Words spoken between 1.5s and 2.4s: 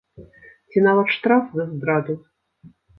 за здраду!